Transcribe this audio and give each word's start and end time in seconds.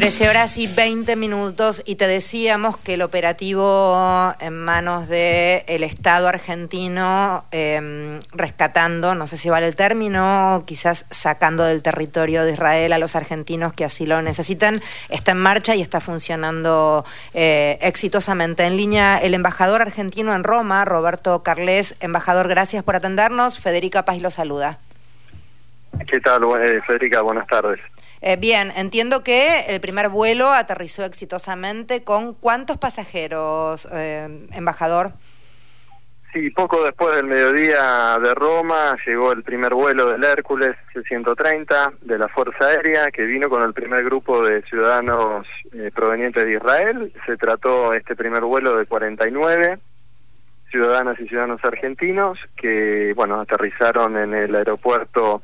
13 0.00 0.30
horas 0.30 0.56
y 0.56 0.66
20 0.66 1.14
minutos 1.16 1.82
y 1.84 1.96
te 1.96 2.06
decíamos 2.06 2.78
que 2.78 2.94
el 2.94 3.02
operativo 3.02 4.34
en 4.40 4.56
manos 4.58 5.08
del 5.08 5.62
el 5.66 5.82
Estado 5.82 6.26
argentino, 6.26 7.44
em, 7.50 8.18
rescatando, 8.32 9.14
no 9.14 9.26
sé 9.26 9.36
si 9.36 9.50
vale 9.50 9.66
el 9.66 9.74
término, 9.74 10.62
quizás 10.64 11.04
sacando 11.10 11.64
del 11.64 11.82
territorio 11.82 12.44
de 12.44 12.52
Israel 12.52 12.94
a 12.94 12.98
los 12.98 13.14
argentinos 13.14 13.74
que 13.74 13.84
así 13.84 14.06
lo 14.06 14.22
necesitan, 14.22 14.80
está 15.10 15.32
en 15.32 15.38
marcha 15.38 15.74
y 15.74 15.82
está 15.82 16.00
funcionando 16.00 17.04
eh, 17.34 17.76
exitosamente. 17.82 18.64
En 18.64 18.78
línea 18.78 19.18
el 19.18 19.34
embajador 19.34 19.82
argentino 19.82 20.34
en 20.34 20.44
Roma, 20.44 20.84
Roberto 20.86 21.42
Carles. 21.42 21.94
Embajador, 22.00 22.48
gracias 22.48 22.82
por 22.84 22.96
atendernos. 22.96 23.58
Federica 23.58 24.06
Paz 24.06 24.22
lo 24.22 24.30
saluda. 24.30 24.78
¿Qué 26.06 26.20
tal, 26.20 26.42
eh, 26.60 26.80
Federica? 26.86 27.22
Buenas 27.22 27.46
tardes. 27.46 27.80
Eh, 28.22 28.36
bien, 28.36 28.70
entiendo 28.76 29.22
que 29.22 29.60
el 29.68 29.80
primer 29.80 30.10
vuelo 30.10 30.50
aterrizó 30.50 31.04
exitosamente 31.04 32.04
con 32.04 32.34
cuántos 32.34 32.76
pasajeros, 32.76 33.88
eh, 33.92 34.46
embajador. 34.52 35.12
Sí, 36.32 36.50
poco 36.50 36.84
después 36.84 37.16
del 37.16 37.26
mediodía 37.26 38.16
de 38.22 38.34
Roma 38.34 38.96
llegó 39.04 39.32
el 39.32 39.42
primer 39.42 39.74
vuelo 39.74 40.08
del 40.12 40.22
Hércules 40.22 40.76
C-130 40.92 41.94
de 42.02 42.18
la 42.18 42.28
Fuerza 42.28 42.66
Aérea 42.66 43.10
que 43.10 43.24
vino 43.24 43.48
con 43.48 43.64
el 43.64 43.72
primer 43.72 44.04
grupo 44.04 44.46
de 44.46 44.62
ciudadanos 44.62 45.46
eh, 45.72 45.90
provenientes 45.92 46.44
de 46.44 46.52
Israel. 46.52 47.12
Se 47.26 47.36
trató 47.36 47.94
este 47.94 48.14
primer 48.14 48.42
vuelo 48.42 48.76
de 48.76 48.86
49 48.86 49.78
ciudadanas 50.70 51.18
y 51.18 51.26
ciudadanos 51.26 51.60
argentinos 51.64 52.38
que, 52.56 53.12
bueno, 53.16 53.40
aterrizaron 53.40 54.16
en 54.16 54.32
el 54.32 54.54
aeropuerto 54.54 55.42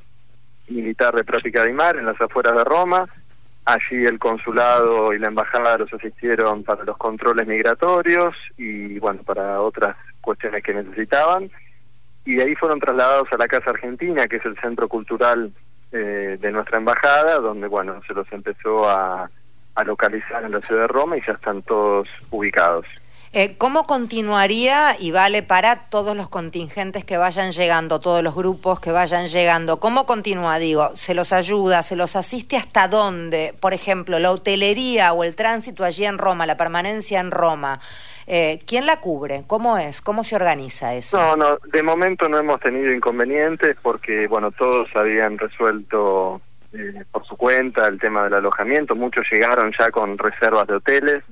militar 0.68 1.14
de 1.14 1.24
Práctica 1.24 1.64
de 1.64 1.72
Mar, 1.72 1.96
en 1.96 2.06
las 2.06 2.20
afueras 2.20 2.54
de 2.54 2.64
Roma. 2.64 3.08
Allí 3.64 4.04
el 4.04 4.18
consulado 4.18 5.12
y 5.12 5.18
la 5.18 5.28
embajada 5.28 5.78
los 5.78 5.92
asistieron 5.92 6.62
para 6.62 6.84
los 6.84 6.96
controles 6.96 7.46
migratorios 7.46 8.34
y, 8.56 8.98
bueno, 8.98 9.22
para 9.24 9.60
otras 9.60 9.96
cuestiones 10.20 10.62
que 10.62 10.74
necesitaban. 10.74 11.50
Y 12.24 12.36
de 12.36 12.44
ahí 12.44 12.54
fueron 12.54 12.78
trasladados 12.80 13.28
a 13.32 13.38
la 13.38 13.48
Casa 13.48 13.70
Argentina, 13.70 14.26
que 14.26 14.36
es 14.36 14.44
el 14.44 14.56
centro 14.58 14.88
cultural 14.88 15.52
eh, 15.92 16.38
de 16.40 16.52
nuestra 16.52 16.78
embajada, 16.78 17.38
donde, 17.38 17.66
bueno, 17.66 18.00
se 18.06 18.14
los 18.14 18.30
empezó 18.32 18.88
a 18.88 19.28
localizar 19.84 20.44
en 20.44 20.52
la 20.52 20.60
ciudad 20.60 20.82
de 20.82 20.88
Roma 20.88 21.18
y 21.18 21.22
ya 21.26 21.32
están 21.32 21.62
todos 21.62 22.08
ubicados. 22.30 22.86
Eh, 23.32 23.56
¿Cómo 23.58 23.86
continuaría, 23.86 24.96
y 24.98 25.10
vale 25.10 25.42
para 25.42 25.88
todos 25.88 26.16
los 26.16 26.28
contingentes 26.28 27.04
que 27.04 27.16
vayan 27.16 27.50
llegando, 27.50 28.00
todos 28.00 28.22
los 28.22 28.34
grupos 28.34 28.80
que 28.80 28.92
vayan 28.92 29.26
llegando, 29.26 29.78
cómo 29.78 30.06
continúa? 30.06 30.58
Digo, 30.58 30.90
¿se 30.94 31.12
los 31.12 31.32
ayuda, 31.32 31.82
se 31.82 31.96
los 31.96 32.16
asiste 32.16 32.56
hasta 32.56 32.88
dónde? 32.88 33.54
Por 33.60 33.74
ejemplo, 33.74 34.18
la 34.18 34.30
hotelería 34.30 35.12
o 35.12 35.24
el 35.24 35.34
tránsito 35.34 35.84
allí 35.84 36.06
en 36.06 36.18
Roma, 36.18 36.46
la 36.46 36.56
permanencia 36.56 37.20
en 37.20 37.30
Roma. 37.30 37.80
Eh, 38.26 38.60
¿Quién 38.66 38.86
la 38.86 39.00
cubre? 39.00 39.44
¿Cómo 39.46 39.78
es? 39.78 40.00
¿Cómo 40.00 40.24
se 40.24 40.34
organiza 40.36 40.94
eso? 40.94 41.16
No, 41.16 41.36
no, 41.36 41.58
de 41.72 41.82
momento 41.82 42.28
no 42.28 42.38
hemos 42.38 42.58
tenido 42.60 42.92
inconvenientes 42.92 43.76
porque, 43.82 44.26
bueno, 44.26 44.50
todos 44.50 44.88
habían 44.94 45.38
resuelto 45.38 46.40
eh, 46.72 47.04
por 47.12 47.24
su 47.26 47.36
cuenta 47.36 47.86
el 47.86 47.98
tema 47.98 48.24
del 48.24 48.34
alojamiento, 48.34 48.96
muchos 48.96 49.26
llegaron 49.30 49.72
ya 49.78 49.90
con 49.90 50.18
reservas 50.18 50.66
de 50.66 50.74
hoteles. 50.74 51.22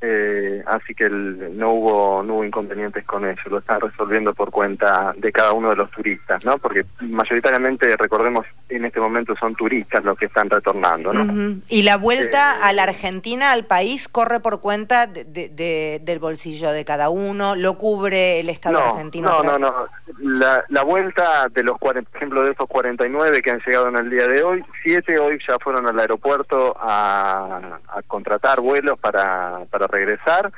Eh, 0.00 0.62
así 0.66 0.94
que 0.94 1.10
no 1.10 1.72
hubo 1.72 2.22
no 2.22 2.34
hubo 2.34 2.44
inconvenientes 2.44 3.04
con 3.04 3.24
eso, 3.24 3.50
lo 3.50 3.58
están 3.58 3.80
resolviendo 3.80 4.32
por 4.32 4.52
cuenta 4.52 5.12
de 5.16 5.32
cada 5.32 5.52
uno 5.52 5.70
de 5.70 5.76
los 5.76 5.90
turistas, 5.90 6.44
¿no? 6.44 6.56
Porque 6.58 6.84
mayoritariamente, 7.00 7.96
recordemos, 7.96 8.46
en 8.68 8.84
este 8.84 9.00
momento 9.00 9.34
son 9.34 9.56
turistas 9.56 10.04
los 10.04 10.16
que 10.16 10.26
están 10.26 10.48
retornando, 10.50 11.12
¿no? 11.12 11.60
Y 11.68 11.82
la 11.82 11.96
vuelta 11.96 12.58
eh, 12.58 12.60
a 12.62 12.72
la 12.74 12.84
Argentina, 12.84 13.50
al 13.50 13.64
país, 13.64 14.06
corre 14.06 14.38
por 14.38 14.60
cuenta 14.60 15.08
de, 15.08 16.00
del 16.00 16.18
bolsillo 16.20 16.70
de 16.70 16.84
cada 16.84 17.08
uno, 17.08 17.56
lo 17.56 17.76
cubre 17.76 18.38
el 18.38 18.50
Estado 18.50 18.78
argentino. 18.78 19.42
No, 19.42 19.42
no, 19.42 19.58
no. 19.58 19.86
La, 20.20 20.64
la 20.68 20.84
vuelta 20.84 21.48
de 21.48 21.64
los, 21.64 21.76
por 21.78 21.98
ejemplo, 21.98 22.44
de 22.44 22.52
esos 22.52 22.68
49 22.68 23.42
que 23.42 23.50
han 23.50 23.60
llegado 23.66 23.88
en 23.88 23.96
el 23.96 24.10
día 24.10 24.28
de 24.28 24.44
hoy, 24.44 24.64
siete 24.84 25.18
hoy 25.18 25.40
ya 25.46 25.58
fueron 25.58 25.88
al 25.88 25.98
aeropuerto 25.98 26.76
a, 26.78 27.80
a 27.88 28.02
contratar 28.02 28.60
vuelos 28.60 28.96
para, 29.00 29.64
para 29.70 29.87
regresar. 29.88 30.52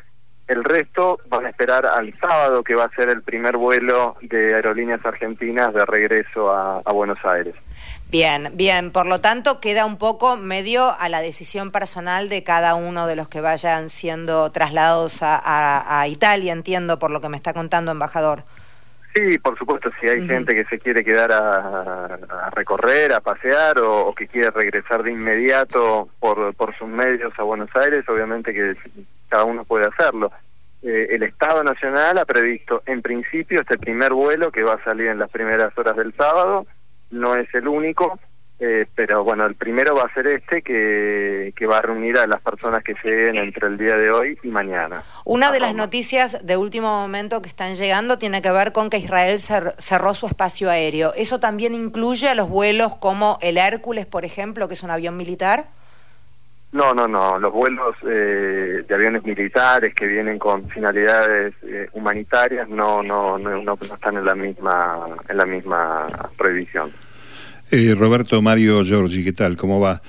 El 0.51 0.65
resto 0.65 1.21
van 1.29 1.47
a 1.47 1.51
esperar 1.51 1.87
al 1.87 2.13
sábado, 2.19 2.65
que 2.65 2.75
va 2.75 2.85
a 2.87 2.95
ser 2.97 3.09
el 3.09 3.23
primer 3.23 3.57
vuelo 3.57 4.17
de 4.21 4.57
aerolíneas 4.57 5.07
argentinas 5.07 5.73
de 5.73 5.87
regreso 5.87 6.51
a, 6.51 6.93
Buenos 6.93 7.25
Aires. 7.25 7.55
Bien, 8.09 8.51
bien. 8.55 8.91
Por 8.91 9.07
lo 9.07 9.21
tanto, 9.21 9.61
queda 9.61 9.87
un 9.87 9.97
poco 9.97 10.37
medio 10.37 10.91
a 10.99 11.09
la 11.09 11.21
decisión 11.21 11.71
personal 11.71 12.29
de 12.29 12.43
cada 12.43 12.75
uno 12.75 13.07
de 13.07 13.15
los 13.15 13.29
que 13.29 13.41
vayan 13.41 13.91
siendo 13.91 14.51
trasladados 14.51 15.21
a, 15.23 16.05
Italia, 16.09 16.53
entiendo, 16.53 16.99
por 16.99 17.13
lo 17.13 17.21
que 17.21 17.29
me 17.29 17.37
está 17.37 17.55
contando, 17.55 17.93
embajador. 17.93 18.43
Sí, 19.15 19.39
por 19.39 19.57
supuesto, 19.57 19.91
si 20.01 20.09
hay 20.09 20.27
gente 20.27 20.53
que 20.53 20.65
se 20.65 20.81
quiere 20.81 21.05
quedar 21.05 21.31
a, 21.31 22.51
recorrer, 22.57 23.13
a 23.13 23.21
pasear 23.21 23.79
o, 23.79 24.13
que 24.17 24.27
quiere 24.27 24.51
regresar 24.51 25.05
de 25.05 25.13
inmediato 25.13 26.09
por, 26.19 26.53
por 26.55 26.77
sus 26.77 26.89
medios 26.89 27.33
a 27.39 27.45
Buenos 27.45 27.71
Aires, 27.77 28.05
obviamente 28.09 28.53
que 28.53 28.75
cada 29.31 29.45
uno 29.45 29.65
puede 29.65 29.87
hacerlo. 29.87 30.31
Eh, 30.83 31.09
el 31.11 31.23
Estado 31.23 31.63
Nacional 31.63 32.19
ha 32.19 32.25
previsto 32.25 32.83
en 32.87 33.03
principio 33.03 33.61
este 33.61 33.79
primer 33.79 34.13
vuelo 34.13 34.51
que 34.51 34.63
va 34.63 34.75
a 34.75 34.85
salir 34.85 35.09
en 35.09 35.19
las 35.19 35.31
primeras 35.31 35.77
horas 35.79 35.97
del 35.97 36.15
sábado, 36.15 36.67
no 37.11 37.35
es 37.35 37.53
el 37.55 37.69
único, 37.69 38.19
eh, 38.63 38.87
pero 38.95 39.25
bueno, 39.25 39.47
el 39.47 39.55
primero 39.55 39.95
va 39.95 40.03
a 40.03 40.15
ser 40.15 40.27
este 40.27 40.63
que, 40.63 41.53
que 41.57 41.67
va 41.67 41.79
a 41.79 41.83
reunir 41.83 42.19
a 42.19 42.27
las 42.27 42.43
personas 42.43 42.83
que 42.85 42.95
lleguen 43.03 43.37
entre 43.37 43.69
el 43.69 43.79
día 43.79 43.97
de 43.97 44.11
hoy 44.11 44.39
y 44.43 44.49
mañana. 44.49 45.03
Una 45.25 45.51
de 45.51 45.61
las 45.61 45.75
noticias 45.75 46.47
de 46.47 46.57
último 46.59 46.89
momento 46.89 47.41
que 47.41 47.49
están 47.49 47.75
llegando 47.75 48.19
tiene 48.19 48.43
que 48.43 48.51
ver 48.51 48.73
con 48.73 48.91
que 48.91 48.99
Israel 48.99 49.39
cerró 49.39 50.15
su 50.15 50.27
espacio 50.27 50.71
aéreo. 50.71 51.13
¿Eso 51.15 51.41
también 51.41 51.75
incluye 51.75 52.29
a 52.29 52.35
los 52.35 52.51
vuelos 52.51 52.95
como 52.97 53.39
el 53.41 53.57
Hércules, 53.57 54.05
por 54.07 54.27
ejemplo, 54.27 54.69
que 54.69 54.75
es 54.75 54.83
un 54.83 54.91
avión 54.91 55.17
militar? 55.17 55.67
No, 56.73 56.95
no, 56.95 57.09
no. 57.09 57.39
Los 57.39 57.53
vuelos 57.53 57.97
eh, 58.09 58.85
de 58.87 58.95
aviones 58.95 59.25
militares 59.25 59.93
que 59.95 60.07
vienen 60.07 60.39
con 60.39 60.69
finalidades 60.69 61.53
eh, 61.63 61.89
humanitarias 61.95 62.69
no, 62.69 63.03
no, 63.03 63.39
no, 63.39 63.61
no, 63.61 63.79
están 63.83 64.17
en 64.17 64.25
la 64.25 64.35
misma 64.37 65.05
en 65.29 65.37
la 65.37 65.47
misma 65.47 66.07
prohibición. 66.39 66.93
Eh, 67.73 67.95
Roberto 67.99 68.41
Mario 68.41 68.85
Giorgi, 68.85 69.25
¿qué 69.25 69.33
tal? 69.33 69.57
¿Cómo 69.57 69.81
va? 69.81 70.01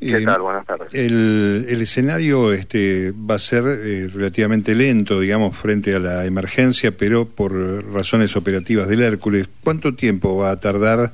¿Qué 0.00 0.20
tal? 0.20 0.40
Buenas 0.40 0.64
tardes. 0.64 0.94
El, 0.94 1.66
el 1.68 1.82
escenario 1.82 2.52
este, 2.52 3.12
va 3.12 3.34
a 3.34 3.38
ser 3.38 3.64
relativamente 3.64 4.74
lento, 4.74 5.18
digamos, 5.18 5.56
frente 5.56 5.94
a 5.94 5.98
la 5.98 6.24
emergencia, 6.24 6.96
pero 6.96 7.26
por 7.26 7.52
razones 7.92 8.36
operativas 8.36 8.86
del 8.86 9.02
Hércules. 9.02 9.48
¿Cuánto 9.64 9.96
tiempo 9.96 10.36
va 10.36 10.52
a 10.52 10.60
tardar 10.60 11.12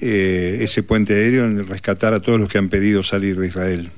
eh, 0.00 0.58
ese 0.60 0.82
puente 0.82 1.14
aéreo 1.14 1.44
en 1.44 1.68
rescatar 1.68 2.12
a 2.14 2.20
todos 2.20 2.38
los 2.38 2.48
que 2.48 2.58
han 2.58 2.68
pedido 2.68 3.02
salir 3.02 3.36
de 3.36 3.46
Israel? 3.46 3.90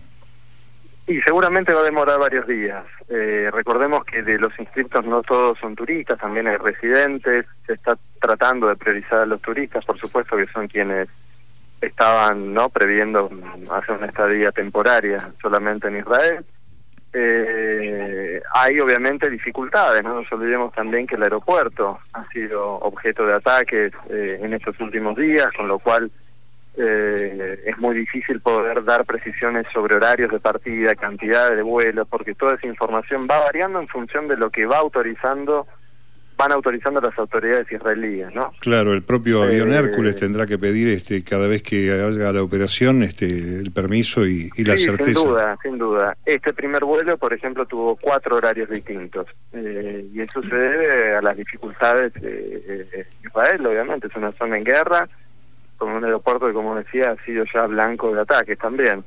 Y 1.07 1.21
seguramente 1.23 1.73
va 1.73 1.81
a 1.81 1.85
demorar 1.85 2.19
varios 2.19 2.47
días. 2.47 2.85
Eh, 3.09 3.49
recordemos 3.53 4.05
que 4.05 4.23
de 4.23 4.39
los 4.39 4.53
inscriptos 4.59 5.05
no 5.05 5.23
todos 5.23 5.57
son 5.61 5.77
turistas, 5.77 6.19
también 6.19 6.49
hay 6.49 6.57
residentes. 6.57 7.47
Se 7.67 7.75
está 7.75 7.97
tratando 8.21 8.67
de 8.69 8.77
priorizar 8.77 9.21
a 9.21 9.27
los 9.27 9.41
turistas, 9.41 9.85
por 9.85 9.99
supuesto 9.99 10.37
que 10.37 10.47
son 10.49 10.67
quienes 10.67 11.09
estaban 11.81 12.53
no 12.53 12.69
previendo 12.71 13.31
hacer 13.71 13.97
una 13.97 14.07
estadía 14.07 14.51
temporaria 14.51 15.31
solamente 15.41 15.87
en 15.89 15.99
Israel. 15.99 16.45
Eh, 17.13 18.41
hay 18.53 18.81
obviamente 18.81 19.31
dificultades, 19.31 20.03
no 20.03 20.21
nos 20.21 20.31
olvidemos 20.33 20.73
también 20.75 21.07
que 21.07 21.15
el 21.15 21.23
aeropuerto 21.23 21.99
ha 22.13 22.29
sido 22.29 22.75
objeto 22.77 23.25
de 23.25 23.35
ataques 23.35 23.93
eh, 24.11 24.39
en 24.43 24.53
estos 24.53 24.79
últimos 24.81 25.17
días, 25.17 25.47
con 25.57 25.69
lo 25.69 25.79
cual 25.79 26.11
eh, 26.77 27.63
es 27.65 27.79
muy 27.79 27.97
difícil 27.97 28.41
poder 28.41 28.85
dar 28.85 29.07
precisiones 29.07 29.67
sobre 29.73 29.97
horarios 29.97 30.31
de 30.31 30.41
partida, 30.41 30.95
cantidad 30.95 31.51
de 31.51 31.63
vuelos, 31.63 32.07
porque 32.09 32.35
toda 32.35 32.57
esa 32.57 32.67
información 32.67 33.27
va 33.31 33.41
variando 33.41 33.81
en 33.81 33.89
función 33.89 34.29
de 34.29 34.37
lo 34.37 34.51
que 34.51 34.67
va 34.67 34.79
autorizando 34.79 35.67
van 36.37 36.53
autorizando 36.53 37.01
las 37.01 37.19
autoridades 37.19 37.71
israelíes, 37.71 38.35
¿no? 38.35 38.53
Claro, 38.61 38.93
el 38.93 39.03
propio 39.03 39.43
avión 39.43 39.73
eh, 39.73 39.77
Hércules 39.77 40.17
tendrá 40.17 40.47
que 40.47 40.59
pedir 40.59 40.89
este 40.89 41.25
cada 41.25 41.49
vez 41.49 41.63
que 41.63 41.91
haga 41.91 42.33
la 42.33 42.43
operación 42.43 43.03
este 43.03 43.61
el 43.61 43.73
permiso 43.73 44.27
y, 44.27 44.51
la 44.59 44.77
certeza. 44.77 45.21
Sin 45.21 45.29
duda, 45.29 45.59
sin 45.63 45.79
duda. 45.79 46.17
Este 46.25 46.53
primer 46.53 46.85
vuelo, 46.85 47.17
por 47.17 47.33
ejemplo, 47.33 47.67
tuvo 47.67 47.97
cuatro 47.97 48.37
horarios 48.37 48.69
distintos 48.69 49.27
eh, 49.53 50.07
y 50.13 50.21
eso 50.21 50.43
se 50.43 50.55
debe 50.55 51.17
a 51.17 51.23
las 51.23 51.37
dificultades 51.37 52.13
de 52.15 53.07
Israel, 53.25 53.67
obviamente, 53.67 54.09
es 54.09 54.17
una 54.17 54.33
zona 54.33 54.59
en 54.59 54.65
guerra 54.65 55.09
con 55.77 55.91
un 55.91 56.05
aeropuerto 56.05 56.47
que, 56.47 56.53
como 56.53 56.77
decía, 56.77 57.11
ha 57.11 57.25
sido 57.25 57.45
ya 57.53 57.67
blanco 57.67 58.15
de 58.15 58.21
ataques 58.23 58.59
también. 58.59 59.05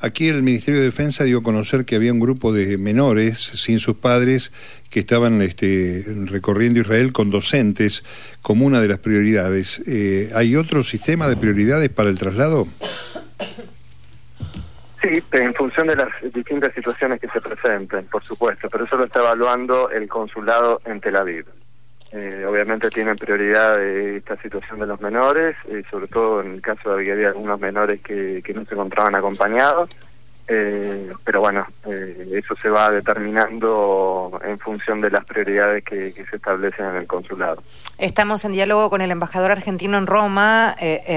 Aquí 0.00 0.28
el 0.28 0.42
Ministerio 0.42 0.80
de 0.80 0.86
Defensa 0.86 1.24
dio 1.24 1.38
a 1.38 1.42
conocer 1.42 1.84
que 1.84 1.96
había 1.96 2.12
un 2.12 2.20
grupo 2.20 2.52
de 2.52 2.78
menores 2.78 3.38
sin 3.38 3.78
sus 3.78 3.96
padres 3.96 4.52
que 4.90 5.00
estaban 5.00 5.42
este, 5.42 6.04
recorriendo 6.26 6.80
Israel 6.80 7.12
con 7.12 7.30
docentes 7.30 8.04
como 8.42 8.64
una 8.66 8.80
de 8.80 8.88
las 8.88 8.98
prioridades. 8.98 9.82
Eh, 9.86 10.30
¿Hay 10.34 10.56
otro 10.56 10.82
sistema 10.82 11.28
de 11.28 11.36
prioridades 11.36 11.88
para 11.88 12.08
el 12.08 12.18
traslado? 12.18 12.66
Sí, 15.00 15.22
en 15.32 15.54
función 15.54 15.86
de 15.86 15.96
las 15.96 16.08
distintas 16.34 16.74
situaciones 16.74 17.20
que 17.20 17.28
se 17.28 17.40
presenten, 17.40 18.06
por 18.06 18.24
supuesto, 18.24 18.68
pero 18.68 18.84
eso 18.84 18.96
lo 18.96 19.04
está 19.04 19.20
evaluando 19.20 19.90
el 19.90 20.08
consulado 20.08 20.80
en 20.84 21.00
Tel 21.00 21.16
Aviv. 21.16 21.46
Eh, 22.10 22.44
obviamente 22.48 22.88
tienen 22.88 23.16
prioridad 23.16 23.82
esta 23.82 24.40
situación 24.40 24.80
de 24.80 24.86
los 24.86 25.00
menores, 25.00 25.56
eh, 25.68 25.82
sobre 25.90 26.08
todo 26.08 26.40
en 26.40 26.54
el 26.54 26.62
caso 26.62 26.96
de 26.96 27.04
que 27.04 27.12
había 27.12 27.28
algunos 27.28 27.60
menores 27.60 28.00
que, 28.00 28.42
no 28.54 28.64
se 28.64 28.74
encontraban 28.74 29.14
acompañados, 29.14 29.90
eh, 30.50 31.12
pero 31.22 31.40
bueno, 31.40 31.66
eso 31.84 32.56
se 32.56 32.70
va 32.70 32.90
determinando 32.90 34.40
en 34.42 34.58
función 34.58 35.02
de 35.02 35.10
las 35.10 35.26
prioridades 35.26 35.84
que, 35.84 36.14
que, 36.14 36.24
se 36.24 36.36
establecen 36.36 36.86
en 36.86 36.96
el 36.96 37.06
consulado. 37.06 37.62
Estamos 37.98 38.42
en 38.46 38.52
diálogo 38.52 38.88
con 38.88 39.02
el 39.02 39.10
embajador 39.10 39.50
argentino 39.50 39.98
en 39.98 40.06
Roma, 40.06 40.76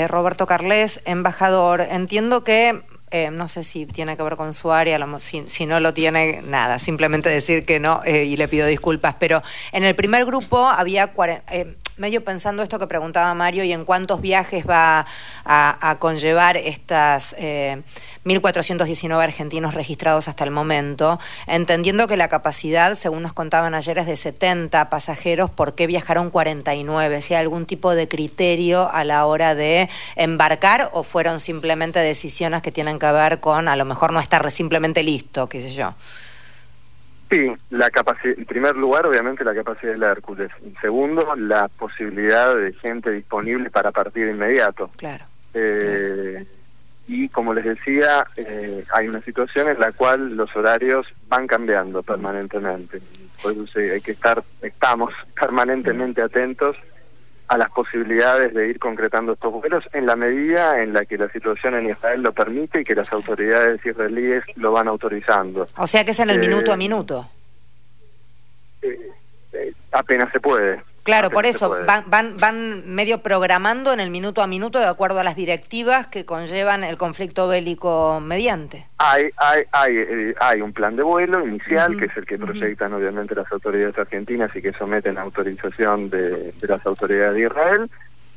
Roberto 0.09 0.45
Carles, 0.45 1.01
embajador. 1.05 1.79
Entiendo 1.79 2.43
que 2.43 2.81
eh, 3.11 3.29
no 3.29 3.47
sé 3.47 3.63
si 3.63 3.85
tiene 3.85 4.15
que 4.15 4.23
ver 4.23 4.37
con 4.37 4.53
su 4.53 4.71
área, 4.71 4.97
si, 5.19 5.65
no 5.65 5.79
lo 5.79 5.93
tiene, 5.93 6.41
nada, 6.41 6.79
simplemente 6.79 7.29
decir 7.29 7.65
que 7.65 7.79
no 7.79 8.01
eh, 8.05 8.23
y 8.23 8.37
le 8.37 8.47
pido 8.47 8.65
disculpas, 8.67 9.15
pero 9.19 9.43
en 9.73 9.83
el 9.83 9.95
primer 9.95 10.25
grupo 10.25 10.65
había 10.65 11.11
eh, 11.51 11.75
medio 11.97 12.23
pensando 12.23 12.63
esto 12.63 12.79
que 12.79 12.87
preguntaba 12.87 13.33
Mario 13.33 13.63
y 13.63 13.73
en 13.73 13.85
cuántos 13.85 14.21
viajes 14.21 14.67
va 14.67 15.05
a, 15.45 15.97
conllevar 15.99 16.57
estas 16.57 17.35
1.419 17.37 19.21
argentinos 19.21 19.73
registrados 19.73 20.27
hasta 20.27 20.43
el 20.43 20.51
momento, 20.51 21.19
entendiendo 21.47 22.07
que 22.07 22.17
la 22.17 22.27
capacidad, 22.27 22.95
según 22.95 23.23
nos 23.23 23.33
contaban 23.33 23.73
ayer, 23.75 23.97
es 23.97 24.07
de 24.07 24.15
70 24.15 24.89
pasajeros, 24.89 25.49
¿por 25.49 25.75
qué 25.75 25.87
viajaron 25.87 26.29
49? 26.29 27.21
¿Si 27.21 27.33
hay 27.33 27.41
algún 27.41 27.65
tipo 27.65 27.93
de 27.93 28.07
criterio 28.07 28.89
a 28.91 29.03
la 29.03 29.25
hora 29.25 29.55
de 29.55 29.89
embarcar 30.15 30.89
o 30.93 31.03
fueron 31.03 31.39
simplemente 31.39 31.99
decisiones 31.99 32.61
que 32.61 32.71
tienen 32.71 32.99
que 32.99 33.11
ver 33.11 33.39
con 33.39 33.67
a 33.67 33.75
lo 33.75 33.85
mejor 33.85 34.13
no 34.13 34.19
estar 34.19 34.49
simplemente 34.51 35.03
listo, 35.03 35.47
qué 35.47 35.59
sé 35.59 35.73
yo? 35.73 35.93
Sí, 37.31 37.49
la 37.69 37.89
capacidad, 37.89 38.37
en 38.37 38.45
primer 38.45 38.75
lugar, 38.75 39.05
obviamente, 39.05 39.45
la 39.45 39.55
capacidad 39.55 39.93
de 39.93 39.97
la 39.97 40.11
Hércules. 40.11 40.51
En 40.65 40.75
segundo, 40.81 41.33
la 41.37 41.69
posibilidad 41.69 42.55
de 42.55 42.73
gente 42.73 43.09
disponible 43.09 43.69
para 43.69 43.91
partir 43.91 44.25
de 44.25 44.31
inmediato. 44.31 44.89
Claro. 44.97 45.23
Eh, 45.53 46.45
y 47.07 47.29
como 47.29 47.53
les 47.53 47.63
decía, 47.63 48.25
eh, 48.35 48.83
hay 48.93 49.07
una 49.07 49.21
situación 49.21 49.69
en 49.69 49.79
la 49.79 49.93
cual 49.93 50.35
los 50.35 50.53
horarios 50.57 51.07
van 51.29 51.47
cambiando 51.47 52.03
permanentemente. 52.03 53.01
Por 53.41 53.53
eso 53.53 53.79
hay 53.79 54.01
que 54.01 54.11
estar, 54.11 54.43
estamos 54.61 55.13
permanentemente 55.39 56.21
atentos 56.21 56.75
a 57.51 57.57
las 57.57 57.69
posibilidades 57.71 58.53
de 58.53 58.69
ir 58.69 58.79
concretando 58.79 59.33
estos 59.33 59.51
vuelos 59.51 59.83
en 59.91 60.05
la 60.05 60.15
medida 60.15 60.81
en 60.81 60.93
la 60.93 61.03
que 61.03 61.17
la 61.17 61.27
situación 61.27 61.75
en 61.75 61.89
Israel 61.89 62.21
lo 62.21 62.31
permite 62.31 62.79
y 62.79 62.85
que 62.85 62.95
las 62.95 63.11
autoridades 63.11 63.85
israelíes 63.85 64.45
lo 64.55 64.71
van 64.71 64.87
autorizando. 64.87 65.67
O 65.75 65.85
sea 65.85 66.05
que 66.05 66.11
es 66.11 66.19
en 66.21 66.29
el 66.29 66.39
minuto 66.39 66.71
a 66.71 66.75
eh, 66.75 66.77
minuto. 66.77 67.29
Eh, 68.81 69.73
apenas 69.91 70.31
se 70.31 70.39
puede. 70.39 70.81
Claro, 71.03 71.31
por 71.31 71.47
eso 71.47 71.75
van, 71.87 72.03
van, 72.07 72.37
van 72.37 72.83
medio 72.93 73.23
programando 73.23 73.91
en 73.91 73.99
el 73.99 74.11
minuto 74.11 74.43
a 74.43 74.47
minuto 74.47 74.77
de 74.77 74.85
acuerdo 74.85 75.19
a 75.19 75.23
las 75.23 75.35
directivas 75.35 76.05
que 76.05 76.25
conllevan 76.25 76.83
el 76.83 76.97
conflicto 76.97 77.47
bélico 77.47 78.19
mediante. 78.21 78.85
Hay, 78.99 79.29
hay, 79.37 79.63
hay, 79.71 79.97
eh, 79.97 80.35
hay 80.39 80.61
un 80.61 80.73
plan 80.73 80.95
de 80.95 81.01
vuelo 81.01 81.45
inicial, 81.47 81.97
que 81.97 82.05
es 82.05 82.17
el 82.17 82.25
que 82.27 82.37
proyectan 82.37 82.93
obviamente 82.93 83.33
las 83.33 83.51
autoridades 83.51 83.97
argentinas 83.97 84.55
y 84.55 84.61
que 84.61 84.73
someten 84.73 85.17
a 85.17 85.21
autorización 85.21 86.11
de, 86.11 86.53
las 86.61 86.85
autoridades 86.85 87.33
de 87.33 87.41
Israel, 87.41 87.89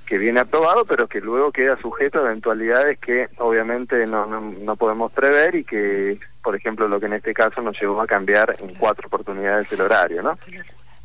que 0.07 0.17
viene 0.17 0.41
aprobado, 0.41 0.87
pero 0.87 1.07
que 1.07 1.21
luego 1.21 1.53
queda 1.53 1.77
sujeto 1.77 2.21
a 2.21 2.29
eventualidades 2.29 2.99
que 2.99 3.29
obviamente 3.39 4.07
no, 4.07 4.25
no, 4.25 4.41
no 4.41 4.77
podemos 4.77 5.13
prever 5.13 5.55
y 5.55 5.65
que, 5.65 6.19
por 6.43 6.57
ejemplo, 6.57 6.89
lo 6.89 6.99
que 6.99 7.07
en 7.07 7.15
este 7.15 7.35
caso 7.35 7.61
nos 7.61 7.79
llevó 7.79 8.01
a 8.01 8.07
cambiar 8.07 8.55
en 8.59 8.75
cuatro 8.77 9.07
oportunidades 9.09 9.71
el 9.71 9.83
horario, 9.83 10.23
¿no? 10.23 10.39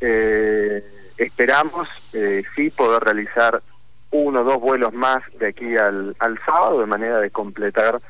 Eh, 0.00 0.82
Esperamos, 1.20 1.86
eh, 2.14 2.42
sí, 2.56 2.70
poder 2.70 3.02
realizar 3.02 3.60
uno 4.10 4.40
o 4.40 4.44
dos 4.44 4.58
vuelos 4.58 4.94
más 4.94 5.22
de 5.38 5.48
aquí 5.48 5.76
al, 5.76 6.16
al 6.18 6.38
sábado, 6.46 6.80
de 6.80 6.86
manera 6.86 7.18
de 7.20 7.30
completar 7.30 8.00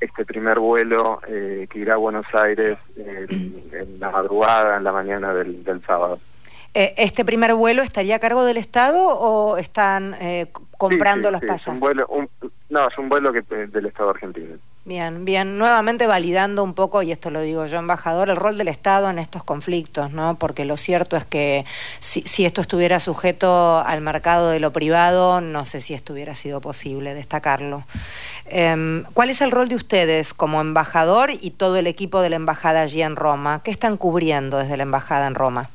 este 0.00 0.26
primer 0.26 0.58
vuelo 0.58 1.20
eh, 1.26 1.66
que 1.70 1.78
irá 1.78 1.94
a 1.94 1.96
Buenos 1.96 2.26
Aires 2.34 2.76
en 2.94 3.98
la 3.98 4.10
madrugada, 4.10 4.76
en 4.76 4.84
la 4.84 4.92
mañana 4.92 5.32
del, 5.32 5.64
del 5.64 5.82
sábado. 5.86 6.20
Eh, 6.74 6.92
¿Este 6.98 7.24
primer 7.24 7.54
vuelo 7.54 7.82
estaría 7.82 8.16
a 8.16 8.18
cargo 8.18 8.44
del 8.44 8.58
Estado 8.58 9.02
o 9.02 9.56
están 9.56 10.14
eh, 10.20 10.48
comprando 10.76 11.30
los 11.30 11.40
pasajes? 11.40 11.68
un 11.68 11.80
vuelo, 11.80 12.06
no, 12.68 12.86
es 12.86 12.98
un 12.98 13.08
vuelo 13.08 13.32
que, 13.32 13.40
del 13.40 13.86
Estado 13.86 14.10
argentino. 14.10 14.56
Bien, 14.88 15.26
bien. 15.26 15.58
Nuevamente 15.58 16.06
validando 16.06 16.64
un 16.64 16.72
poco, 16.72 17.02
y 17.02 17.12
esto 17.12 17.28
lo 17.28 17.42
digo 17.42 17.66
yo, 17.66 17.78
embajador, 17.78 18.30
el 18.30 18.36
rol 18.36 18.56
del 18.56 18.68
Estado 18.68 19.10
en 19.10 19.18
estos 19.18 19.44
conflictos, 19.44 20.12
¿no? 20.12 20.38
Porque 20.38 20.64
lo 20.64 20.78
cierto 20.78 21.14
es 21.14 21.26
que 21.26 21.66
si, 22.00 22.46
esto 22.46 22.62
estuviera 22.62 22.98
sujeto 22.98 23.80
al 23.84 24.00
mercado 24.00 24.48
de 24.48 24.60
lo 24.60 24.72
privado, 24.72 25.42
no 25.42 25.66
sé 25.66 25.82
si 25.82 25.92
esto 25.92 26.14
hubiera 26.14 26.34
sido 26.34 26.62
posible 26.62 27.12
destacarlo. 27.12 27.82
Em, 28.46 29.04
¿Cuál 29.12 29.28
es 29.28 29.42
el 29.42 29.50
rol 29.50 29.68
de 29.68 29.74
ustedes 29.74 30.32
como 30.32 30.62
embajador 30.62 31.32
y 31.38 31.50
todo 31.50 31.76
el 31.76 31.86
equipo 31.86 32.22
de 32.22 32.30
la 32.30 32.36
embajada 32.36 32.80
allí 32.80 33.02
en 33.02 33.16
Roma? 33.16 33.60
¿Qué 33.62 33.70
están 33.70 33.98
cubriendo 33.98 34.56
desde 34.56 34.78
la 34.78 34.84
embajada 34.84 35.26
en 35.26 35.34
Roma? 35.34 35.68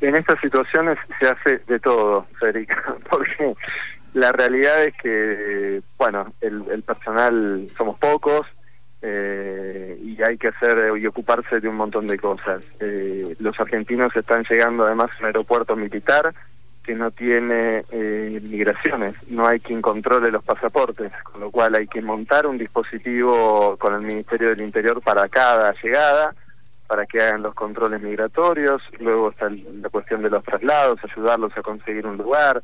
En 0.00 0.16
estas 0.16 0.40
situaciones 0.40 0.96
se 1.20 1.28
hace 1.28 1.58
de 1.66 1.78
todo, 1.78 2.24
Federica, 2.40 2.82
porque 3.10 3.54
la 4.14 4.32
realidad 4.32 4.84
es 4.84 4.94
que, 4.96 5.82
bueno, 5.96 6.32
el, 6.40 6.82
personal 6.82 7.68
somos 7.76 7.98
pocos 7.98 8.46
eh, 9.02 9.98
y 10.02 10.20
hay 10.22 10.38
que 10.38 10.48
hacer 10.48 10.96
y 10.96 11.06
ocuparse 11.06 11.60
de 11.60 11.68
un 11.68 11.76
montón 11.76 12.06
de 12.06 12.18
cosas. 12.18 12.62
Eh, 12.80 13.36
los 13.38 13.58
argentinos 13.60 14.14
están 14.16 14.44
llegando 14.48 14.84
además 14.84 15.10
a 15.10 15.20
un 15.20 15.26
aeropuerto 15.26 15.76
militar 15.76 16.34
que 16.82 16.94
no 16.94 17.10
tiene 17.10 17.84
eh, 17.90 18.40
migraciones, 18.48 19.14
no 19.28 19.46
hay 19.46 19.60
quien 19.60 19.82
controle 19.82 20.30
los 20.30 20.42
pasaportes, 20.42 21.12
con 21.22 21.42
lo 21.42 21.50
cual 21.50 21.74
hay 21.74 21.86
que 21.86 22.00
montar 22.00 22.46
un 22.46 22.56
dispositivo 22.56 23.76
con 23.76 23.94
el 23.94 24.00
Ministerio 24.00 24.48
del 24.48 24.62
Interior 24.62 25.02
para 25.02 25.28
cada 25.28 25.74
llegada, 25.82 26.34
para 26.86 27.04
que 27.04 27.20
hagan 27.20 27.42
los 27.42 27.54
controles 27.54 28.00
migratorios, 28.00 28.80
luego 29.00 29.28
está 29.30 29.50
la 29.50 29.90
cuestión 29.90 30.22
de 30.22 30.30
los 30.30 30.42
traslados, 30.42 30.98
ayudarlos 31.04 31.54
a 31.58 31.62
conseguir 31.62 32.06
un 32.06 32.16
lugar, 32.16 32.62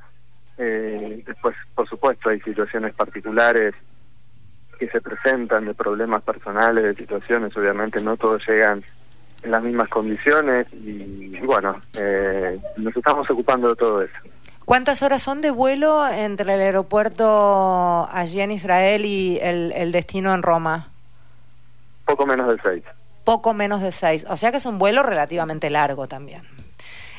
eh, 0.58 1.22
después, 1.26 1.56
por 1.74 1.88
supuesto, 1.88 2.30
hay 2.30 2.40
situaciones 2.40 2.94
particulares 2.94 3.74
que 4.78 4.88
se 4.88 5.00
presentan 5.00 5.66
de 5.66 5.74
problemas 5.74 6.22
personales, 6.22 6.84
de 6.84 6.94
situaciones, 6.94 7.56
obviamente 7.56 8.00
no 8.00 8.16
todos 8.16 8.46
llegan 8.46 8.82
en 9.42 9.50
las 9.50 9.62
mismas 9.62 9.88
condiciones 9.88 10.66
y, 10.72 11.38
bueno, 11.40 11.80
eh, 11.94 12.58
nos 12.76 12.96
estamos 12.96 13.28
ocupando 13.30 13.68
de 13.68 13.76
todo 13.76 14.02
eso. 14.02 14.14
¿Cuántas 14.64 15.02
horas 15.02 15.22
son 15.22 15.42
de 15.42 15.50
vuelo 15.50 16.08
entre 16.08 16.54
el 16.54 16.60
aeropuerto 16.60 18.08
allí 18.10 18.40
en 18.40 18.50
Israel 18.50 19.04
y 19.04 19.38
el, 19.42 19.72
el 19.72 19.92
destino 19.92 20.34
en 20.34 20.42
Roma? 20.42 20.88
Poco 22.06 22.26
menos 22.26 22.50
de 22.50 22.58
seis. 22.62 22.82
Poco 23.24 23.52
menos 23.52 23.82
de 23.82 23.92
seis, 23.92 24.26
o 24.28 24.36
sea 24.36 24.50
que 24.50 24.58
es 24.58 24.66
un 24.66 24.78
vuelo 24.78 25.02
relativamente 25.02 25.68
largo 25.68 26.06
también. 26.06 26.53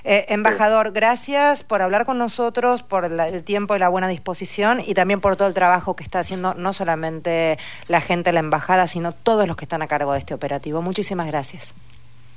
Eh, 0.08 0.26
embajador, 0.30 0.92
gracias 0.92 1.64
por 1.64 1.82
hablar 1.82 2.06
con 2.06 2.20
nosotros, 2.20 2.84
por 2.84 3.06
el 3.06 3.44
tiempo 3.44 3.76
y 3.76 3.80
la 3.80 3.90
buena 3.90 4.08
disposición 4.08 4.80
y 4.80 4.94
también 4.94 5.20
por 5.20 5.36
todo 5.36 5.48
el 5.48 5.56
trabajo 5.56 5.96
que 5.96 6.04
está 6.04 6.20
haciendo 6.20 6.54
no 6.54 6.74
solamente 6.74 7.58
la 7.88 8.02
gente 8.02 8.30
de 8.30 8.34
la 8.34 8.42
embajada, 8.42 8.86
sino 8.86 9.14
todos 9.14 9.48
los 9.48 9.58
que 9.58 9.66
están 9.66 9.82
a 9.82 9.88
cargo 9.88 10.14
de 10.14 10.20
este 10.20 10.36
operativo. 10.36 10.84
Muchísimas 10.84 11.26
gracias. 11.26 11.74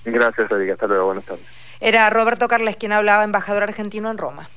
Gracias, 0.06 0.50
Erika. 0.50 0.72
Hasta 0.72 0.86
luego. 0.86 1.06
Buenas 1.06 1.24
tardes. 1.26 1.44
Era 1.80 2.08
Roberto 2.08 2.48
Carles 2.48 2.76
quien 2.76 2.92
hablaba, 2.92 3.22
embajador 3.22 3.62
argentino 3.62 4.10
en 4.10 4.16
Roma. 4.16 4.48